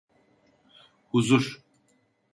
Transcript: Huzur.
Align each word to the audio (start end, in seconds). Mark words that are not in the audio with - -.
Huzur. 1.11 1.53